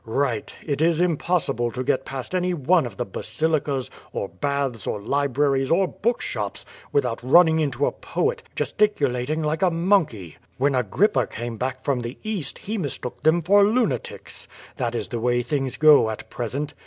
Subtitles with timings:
[0.09, 0.55] "Eight.
[0.65, 4.99] It is impossible to get past any one of the basili cas, or baths, or
[4.99, 10.37] libraries, or book shops, without running into a poet, gesticulating like a monkey.
[10.57, 14.47] When Agrippa came back from the East, he mistook them for lunatics.
[14.77, 16.73] That is the way things go at present.